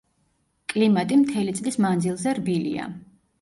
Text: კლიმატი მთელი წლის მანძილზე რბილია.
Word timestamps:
კლიმატი 0.71 1.17
მთელი 1.25 1.53
წლის 1.59 1.77
მანძილზე 1.87 2.35
რბილია. 2.41 2.89